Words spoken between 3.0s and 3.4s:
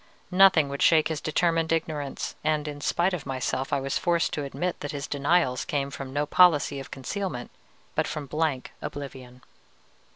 of